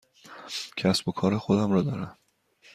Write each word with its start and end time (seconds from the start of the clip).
کسب 0.77 1.07
و 1.07 1.11
کار 1.11 1.37
خودم 1.37 1.71
را 1.71 1.81
دارم. 1.81 2.17